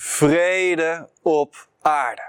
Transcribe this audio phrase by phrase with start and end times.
[0.00, 2.22] vrede op aarde.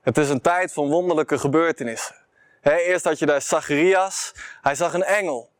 [0.00, 2.16] Het is een tijd van wonderlijke gebeurtenissen.
[2.62, 5.50] eerst had je daar Zacharias, hij zag een engel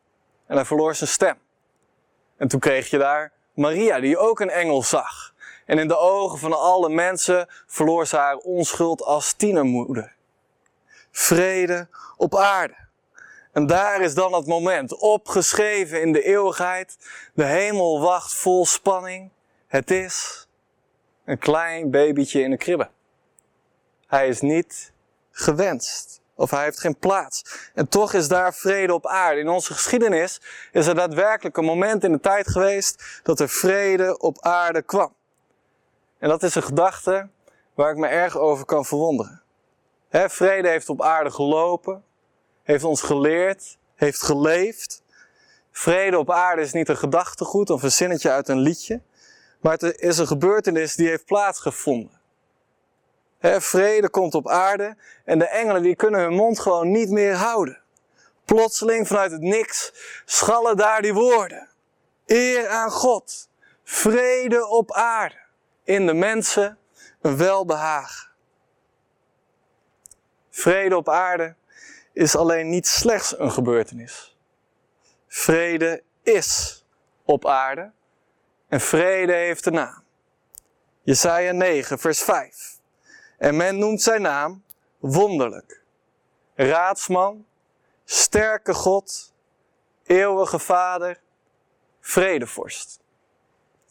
[0.47, 1.37] en hij verloor zijn stem.
[2.37, 5.33] En toen kreeg je daar Maria, die ook een engel zag.
[5.65, 10.15] En in de ogen van alle mensen verloor ze haar onschuld als tienermoeder.
[11.11, 11.87] Vrede
[12.17, 12.75] op aarde.
[13.51, 16.97] En daar is dan het moment, opgeschreven in de eeuwigheid.
[17.33, 19.31] De hemel wacht vol spanning.
[19.67, 20.47] Het is
[21.25, 22.89] een klein babytje in een kribbe.
[24.07, 24.93] Hij is niet
[25.31, 26.21] gewenst.
[26.35, 27.69] Of hij heeft geen plaats.
[27.73, 29.39] En toch is daar vrede op aarde.
[29.39, 30.41] In onze geschiedenis
[30.71, 35.13] is er daadwerkelijk een moment in de tijd geweest dat er vrede op aarde kwam.
[36.17, 37.29] En dat is een gedachte
[37.73, 39.41] waar ik me erg over kan verwonderen.
[40.09, 42.03] vrede heeft op aarde gelopen,
[42.63, 45.03] heeft ons geleerd, heeft geleefd.
[45.71, 49.01] Vrede op aarde is niet een gedachtegoed of een zinnetje uit een liedje,
[49.61, 52.19] maar het is een gebeurtenis die heeft plaatsgevonden.
[53.41, 57.81] vrede komt op aarde en de engelen die kunnen hun mond gewoon niet meer houden.
[58.45, 59.93] Plotseling vanuit het niks
[60.25, 61.69] schallen daar die woorden.
[62.25, 63.49] Eer aan God,
[63.83, 65.39] vrede op aarde,
[65.83, 66.77] in de mensen
[67.21, 68.29] een welbehagen.
[70.49, 71.55] Vrede op aarde
[72.13, 74.37] is alleen niet slechts een gebeurtenis.
[75.27, 76.83] Vrede is
[77.25, 77.91] op aarde
[78.71, 80.03] en vrede heeft een naam.
[81.01, 82.79] Jesaja 9, vers 5.
[83.37, 84.63] En men noemt zijn naam
[84.99, 85.83] wonderlijk.
[86.55, 87.45] Raadsman,
[88.05, 89.33] sterke God,
[90.03, 91.19] eeuwige Vader,
[91.99, 92.99] vredevorst.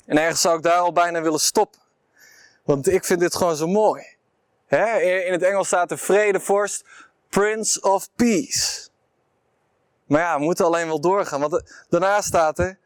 [0.07, 1.81] En ergens zou ik daar al bijna willen stoppen.
[2.65, 4.17] Want ik vind dit gewoon zo mooi.
[4.69, 6.85] In het Engels staat de vredevorst,
[7.29, 8.89] Prince of Peace.
[10.07, 11.41] Maar ja, we moeten alleen wel doorgaan.
[11.41, 12.79] Want daarna staat er,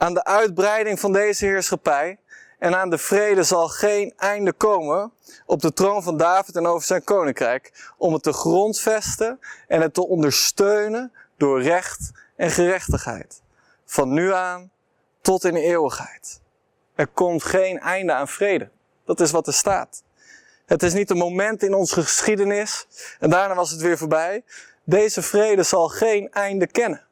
[0.00, 2.18] aan de uitbreiding van deze heerschappij
[2.58, 5.12] en aan de vrede zal geen einde komen
[5.46, 9.94] op de troon van David en over zijn koninkrijk, om het te grondvesten en het
[9.94, 13.42] te ondersteunen door recht en gerechtigheid.
[13.84, 14.70] Van nu aan
[15.20, 16.40] tot in de eeuwigheid.
[16.94, 18.70] Er komt geen einde aan vrede.
[19.04, 20.02] Dat is wat er staat.
[20.66, 22.86] Het is niet een moment in onze geschiedenis
[23.18, 24.44] en daarna was het weer voorbij.
[24.84, 27.08] Deze vrede zal geen einde kennen.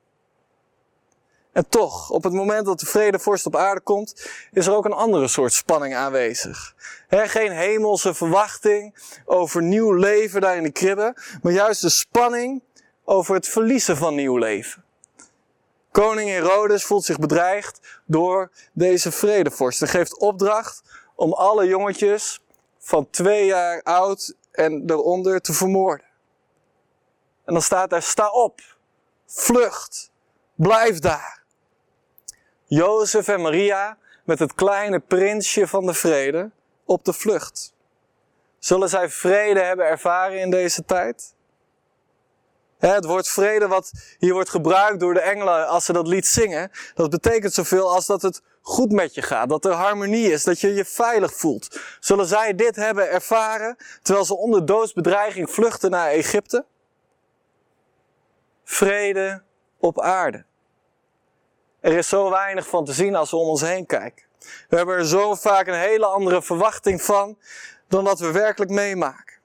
[1.59, 4.93] En toch, op het moment dat de vredevorst op aarde komt, is er ook een
[4.93, 6.75] andere soort spanning aanwezig.
[7.09, 12.63] geen hemelse verwachting over nieuw leven daar in de kribben, maar juist de spanning
[13.05, 14.85] over het verliezen van nieuw leven.
[15.91, 20.83] Koning Herodes voelt zich bedreigd door deze vredevorst en geeft opdracht
[21.15, 22.41] om alle jongetjes
[22.79, 26.07] van twee jaar oud en eronder te vermoorden.
[27.45, 28.61] En dan staat daar, sta op,
[29.27, 30.11] vlucht,
[30.55, 31.38] blijf daar.
[32.69, 36.51] Jozef en Maria met het kleine prinsje van de vrede
[36.85, 37.75] op de vlucht.
[38.59, 41.35] Zullen zij vrede hebben ervaren in deze tijd?
[42.79, 46.71] Het woord vrede wat hier wordt gebruikt door de engelen als ze dat lied zingen,
[46.95, 50.61] dat betekent zoveel als dat het goed met je gaat, dat er harmonie is, dat
[50.61, 51.81] je je veilig voelt.
[52.01, 56.65] Zullen zij dit hebben ervaren terwijl ze onder doodsbedreiging vluchten naar Egypte?
[58.65, 59.43] Vrede
[59.79, 60.48] op aarde.
[61.81, 64.27] Er is zo weinig van te zien als we om ons heen kijken.
[64.69, 67.39] We hebben er zo vaak een hele andere verwachting van
[67.89, 69.37] dan wat we werkelijk meemaken.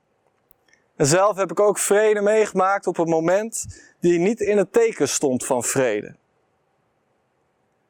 [0.95, 3.65] En zelf heb ik ook vrede meegemaakt op een moment
[3.99, 6.15] die niet in het teken stond van vrede.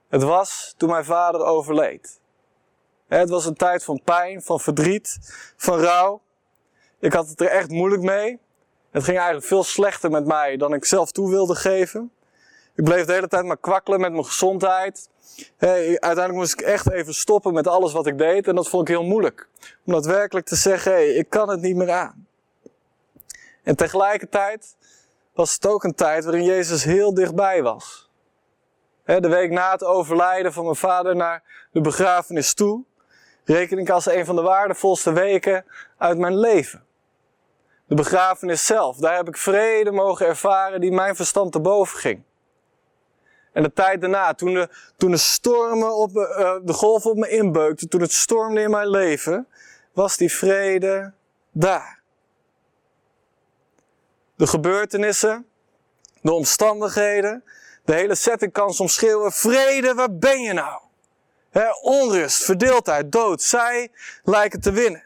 [0.10, 2.22] Het was toen mijn vader overleed.
[3.08, 5.18] Het was een tijd van pijn, van verdriet,
[5.58, 6.22] van rouw.
[7.00, 8.40] Ik had het er echt moeilijk mee.
[8.92, 12.12] Het ging eigenlijk veel slechter met mij dan ik zelf toe wilde geven.
[12.76, 15.10] Ik bleef de hele tijd maar kwakkelen met mijn gezondheid.
[15.58, 18.96] uiteindelijk moest ik echt even stoppen met alles wat ik deed en dat vond ik
[18.96, 19.48] heel moeilijk.
[19.86, 22.28] Om daadwerkelijk te zeggen, hey, ik kan het niet meer aan.
[23.64, 24.76] En tegelijkertijd
[25.34, 28.10] was het ook een tijd waarin Jezus heel dichtbij was.
[29.06, 32.84] De week na het overlijden van mijn vader naar de begrafenis toe,
[33.46, 35.66] reken ik als een van de waardevolste weken
[35.98, 36.86] uit mijn leven.
[37.86, 42.24] De begrafenis zelf, daar heb ik vrede mogen ervaren die mijn verstand te boven ging.
[43.54, 47.30] En de tijd daarna, toen de, toen de stormen op uh, de golf op me
[47.30, 49.48] inbeukten, toen het stormde in mijn leven,
[49.94, 51.14] was die vrede
[51.52, 52.02] daar.
[54.36, 55.46] De gebeurtenissen,
[56.22, 57.44] de omstandigheden,
[57.86, 60.82] de hele setting kan soms schreeuwen, vrede, waar ben je nou?
[61.82, 63.92] onrust, verdeeldheid, dood, zij
[64.24, 65.04] lijken te winnen.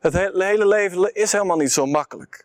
[0.00, 2.44] Het hele leven is helemaal niet zo makkelijk.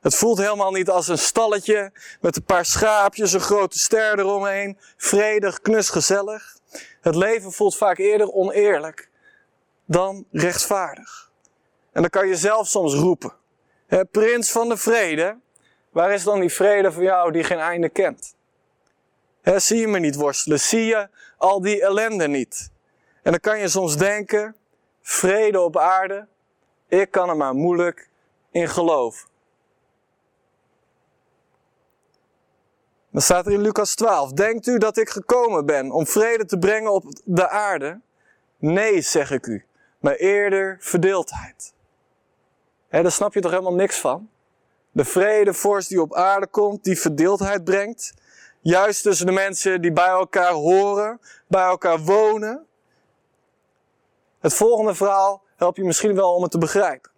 [0.00, 4.78] Het voelt helemaal niet als een stalletje met een paar schaapjes, een grote ster eromheen,
[4.96, 6.56] vredig, knus, gezellig.
[7.00, 9.10] Het leven voelt vaak eerder oneerlijk
[9.84, 11.30] dan rechtvaardig.
[11.92, 13.32] En dan kan je zelf soms roepen.
[13.86, 15.38] Hè, prins van de vrede,
[15.90, 18.34] waar is dan die vrede voor jou die geen einde kent?
[19.42, 20.60] Hè, zie je me niet worstelen?
[20.60, 22.70] Zie je al die ellende niet?
[23.22, 24.56] En dan kan je soms denken,
[25.02, 26.26] vrede op aarde,
[26.88, 28.08] ik kan er maar moeilijk
[28.50, 29.29] in geloven.
[33.10, 36.58] Dan staat er in Lucas 12, denkt u dat ik gekomen ben om vrede te
[36.58, 38.00] brengen op de aarde?
[38.58, 39.64] Nee, zeg ik u,
[39.98, 41.74] maar eerder verdeeldheid.
[42.90, 44.28] Daar snap je toch helemaal niks van?
[44.92, 48.14] De vredevorst die op aarde komt, die verdeeldheid brengt.
[48.60, 52.66] Juist tussen de mensen die bij elkaar horen, bij elkaar wonen.
[54.40, 57.09] Het volgende verhaal helpt je misschien wel om het te begrijpen.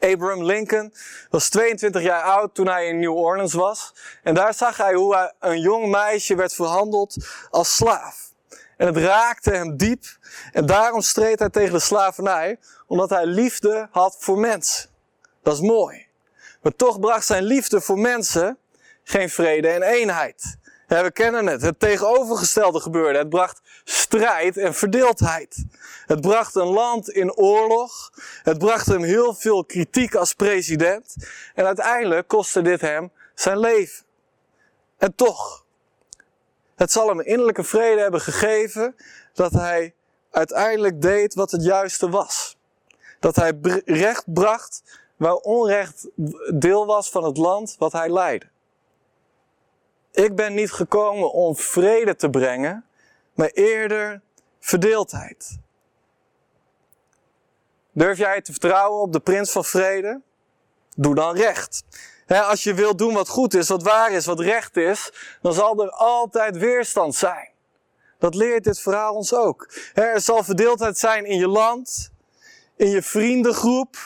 [0.00, 0.94] Abraham Lincoln
[1.30, 3.94] was 22 jaar oud toen hij in New Orleans was.
[4.22, 7.16] En daar zag hij hoe een jong meisje werd verhandeld
[7.50, 8.32] als slaaf.
[8.76, 10.04] En het raakte hem diep.
[10.52, 14.90] En daarom streed hij tegen de slavernij, omdat hij liefde had voor mensen.
[15.42, 16.06] Dat is mooi.
[16.62, 18.58] Maar toch bracht zijn liefde voor mensen
[19.02, 20.58] geen vrede en eenheid.
[20.98, 21.62] We kennen het.
[21.62, 23.18] Het tegenovergestelde gebeurde.
[23.18, 25.64] Het bracht strijd en verdeeldheid.
[26.06, 28.10] Het bracht een land in oorlog.
[28.42, 31.16] Het bracht hem heel veel kritiek als president.
[31.54, 34.04] En uiteindelijk kostte dit hem zijn leven.
[34.98, 35.64] En toch,
[36.74, 38.96] het zal hem innerlijke vrede hebben gegeven
[39.32, 39.94] dat hij
[40.30, 42.56] uiteindelijk deed wat het juiste was.
[43.20, 44.82] Dat hij recht bracht
[45.16, 46.08] waar onrecht
[46.54, 48.46] deel was van het land wat hij leidde.
[50.12, 52.84] Ik ben niet gekomen om vrede te brengen,
[53.34, 54.20] maar eerder
[54.60, 55.58] verdeeldheid.
[57.92, 60.20] Durf jij te vertrouwen op de prins van vrede?
[60.96, 61.84] Doe dan recht.
[62.26, 65.12] als je wilt doen wat goed is, wat waar is, wat recht is,
[65.42, 67.48] dan zal er altijd weerstand zijn.
[68.18, 69.72] Dat leert dit verhaal ons ook.
[69.94, 72.10] er zal verdeeldheid zijn in je land,
[72.76, 73.96] in je vriendengroep,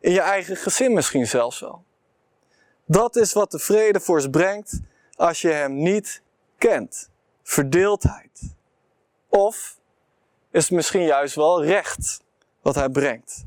[0.00, 1.84] in je eigen gezin misschien zelfs wel.
[2.84, 4.80] Dat is wat de vredevorst brengt
[5.20, 6.22] als je hem niet
[6.58, 7.10] kent.
[7.42, 8.54] Verdeeldheid.
[9.28, 9.76] Of
[10.50, 12.22] is het misschien juist wel recht
[12.62, 13.44] wat hij brengt.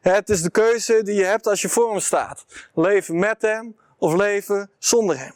[0.00, 2.44] Het is de keuze die je hebt als je voor hem staat.
[2.74, 5.34] Leven met hem of leven zonder hem.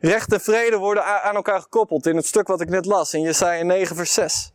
[0.00, 3.22] Recht en vrede worden aan elkaar gekoppeld in het stuk wat ik net las in
[3.22, 4.52] Jesaja 9 vers 6.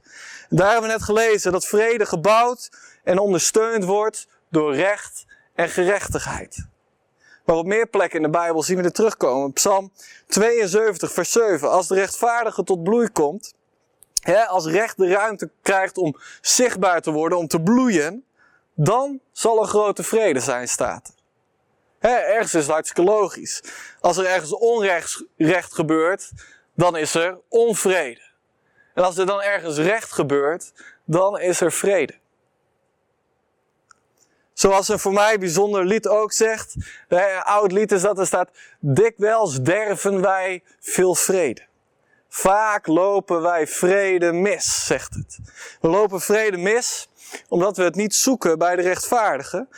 [0.50, 2.70] Daar hebben we net gelezen dat vrede gebouwd
[3.04, 5.26] en ondersteund wordt door recht
[5.56, 6.68] en gerechtigheid.
[7.48, 9.54] Maar op meer plekken in de Bijbel zien we dit terugkomen.
[9.54, 9.92] Psalm
[10.28, 11.70] 72, vers 7.
[11.70, 13.54] Als de rechtvaardige tot bloei komt,
[14.22, 18.26] hè, als recht de ruimte krijgt om zichtbaar te worden, om te bloeien,
[18.74, 21.16] dan zal er grote vrede zijn, staat.
[22.00, 23.64] Hè, ergens is het hartstikke logisch.
[24.00, 26.32] Als er ergens onrecht recht gebeurt,
[26.76, 28.22] dan is er onvrede.
[28.94, 30.74] En als er dan ergens recht gebeurt,
[31.06, 32.16] dan is er vrede.
[34.58, 36.76] Zoals een voor mij bijzonder lied ook zegt,
[37.08, 38.50] een oud lied is dat er staat,
[38.80, 41.62] dikwijls derven wij veel vrede.
[42.30, 45.40] Vaak lopen wij vrede mis, zegt het.
[45.82, 47.10] We lopen vrede mis
[47.50, 49.70] omdat we het niet zoeken bij de rechtvaardigen,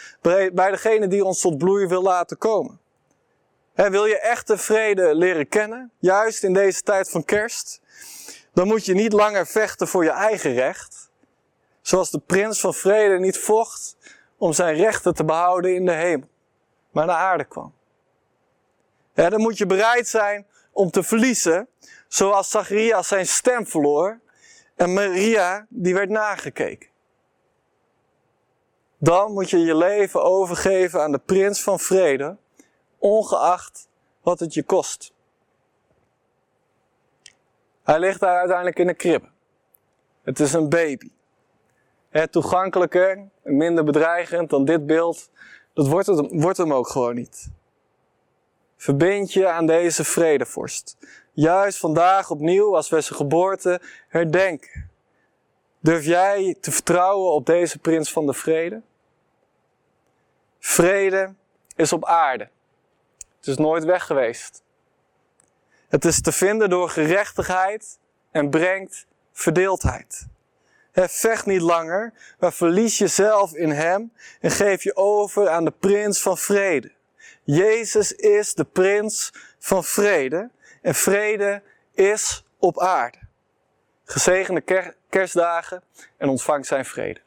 [0.53, 2.79] bij degene die ons tot bloei wil laten komen.
[3.73, 7.81] wil je echte vrede leren kennen, juist in deze tijd van kerst,
[8.53, 11.09] dan moet je niet langer vechten voor je eigen recht,
[11.81, 13.97] zoals de prins van vrede niet vocht
[14.39, 16.27] om zijn rechten te behouden in de hemel,
[16.91, 17.73] maar naar aarde kwam.
[19.13, 21.67] Dan moet je bereid zijn om te verliezen,
[22.07, 24.19] zoals Zacharias zijn stem verloor
[24.75, 26.89] en Maria die werd nagekeken.
[28.97, 32.37] Dan moet je je leven overgeven aan de prins van vrede,
[32.97, 33.87] ongeacht
[34.21, 35.13] wat het je kost.
[37.83, 39.29] Hij ligt daar uiteindelijk in de kribbe.
[40.21, 41.11] Het is een baby.
[42.09, 45.29] Het toegankelijker, minder bedreigend dan dit beeld,
[45.73, 47.49] dat wordt, het, wordt hem ook gewoon niet.
[48.77, 50.97] Verbind je aan deze vredevorst.
[51.33, 54.89] Juist vandaag opnieuw, als we zijn geboorte herdenken.
[55.79, 58.81] Durf jij te vertrouwen op deze prins van de vrede?
[60.59, 61.33] Vrede
[61.75, 62.49] is op aarde.
[63.37, 64.63] Het is nooit weg geweest.
[65.87, 67.99] Het is te vinden door gerechtigheid
[68.31, 70.27] en brengt verdeeldheid.
[71.07, 76.21] Vecht niet langer, maar verlies jezelf in Hem en geef je over aan de Prins
[76.21, 76.91] van Vrede.
[77.43, 80.49] Jezus is de Prins van Vrede
[80.81, 81.61] en vrede
[81.93, 83.17] is op aarde.
[84.03, 85.83] Gezegende kerstdagen
[86.17, 87.19] en ontvang zijn vrede.